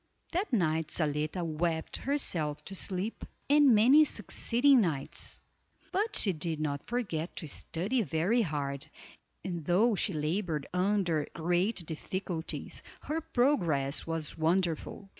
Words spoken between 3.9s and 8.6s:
succeeding nights; but she did not forget to study very